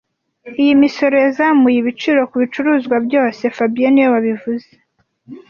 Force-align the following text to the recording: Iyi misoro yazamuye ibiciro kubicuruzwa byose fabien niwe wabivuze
Iyi 0.61 0.73
misoro 0.83 1.15
yazamuye 1.25 1.77
ibiciro 1.79 2.21
kubicuruzwa 2.31 2.95
byose 3.07 3.41
fabien 3.55 3.91
niwe 3.93 4.09
wabivuze 4.15 4.69